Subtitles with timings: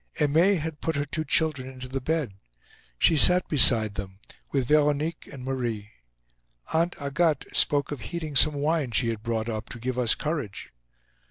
[0.19, 2.33] Aimee had put her two children into the bed.
[2.97, 4.17] She sat beside them,
[4.51, 5.91] with Veronique and Marie.
[6.73, 10.71] Aunt Agathe spoke of heating some wine she had brought up, to give us courage.